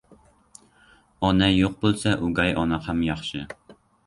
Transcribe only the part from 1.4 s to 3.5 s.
yo‘q bo‘lsa, o‘gay ona ham yaxshi.